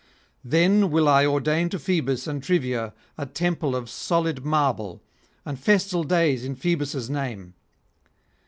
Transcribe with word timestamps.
Then 0.43 0.89
will 0.89 1.07
I 1.07 1.27
ordain 1.27 1.69
to 1.69 1.77
Phoebus 1.77 2.25
and 2.25 2.41
Trivia 2.41 2.91
a 3.19 3.27
temple 3.27 3.75
of 3.75 3.87
solid 3.87 4.43
marble, 4.43 4.99
and 5.45 5.59
festal 5.59 6.03
days 6.03 6.43
in 6.43 6.55
Phoebus' 6.55 7.07
name. 7.07 7.53